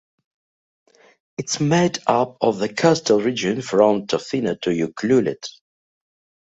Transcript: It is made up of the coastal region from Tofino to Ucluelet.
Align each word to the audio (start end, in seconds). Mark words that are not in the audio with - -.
It 1.37 1.51
is 1.51 1.59
made 1.59 1.99
up 2.07 2.37
of 2.41 2.57
the 2.57 2.73
coastal 2.73 3.21
region 3.21 3.61
from 3.61 4.07
Tofino 4.07 4.59
to 4.61 4.71
Ucluelet. 4.71 5.45